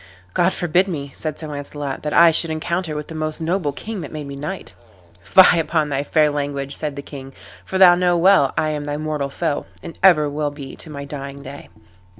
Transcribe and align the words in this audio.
"God 0.33 0.51
forbid 0.51 0.87
me," 0.87 1.11
said 1.13 1.37
Sir 1.37 1.47
Launcelot, 1.47 2.01
"that 2.01 2.11
I 2.11 2.31
should 2.31 2.49
encounter 2.49 2.95
with 2.95 3.07
the 3.07 3.13
most 3.13 3.39
noble 3.39 3.71
king 3.71 4.01
that 4.01 4.11
made 4.11 4.25
me 4.25 4.35
knight." 4.35 4.73
"Fie 5.21 5.59
upon 5.59 5.89
thy 5.89 6.01
fair 6.01 6.31
language," 6.31 6.75
said 6.75 6.95
the 6.95 7.03
king, 7.03 7.33
"for 7.63 7.77
know 7.77 7.95
thou 7.99 8.17
well 8.17 8.53
I 8.57 8.69
am 8.69 8.85
thy 8.85 8.97
mortal 8.97 9.29
foe, 9.29 9.67
and 9.83 9.99
ever 10.01 10.27
will 10.27 10.49
be 10.49 10.75
to 10.77 10.89
my 10.89 11.05
dying 11.05 11.43
day." 11.43 11.69